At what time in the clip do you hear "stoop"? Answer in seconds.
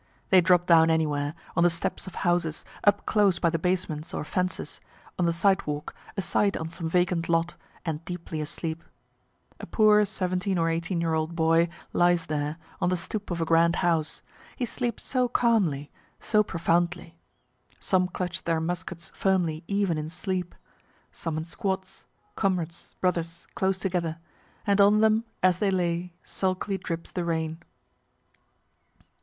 12.97-13.29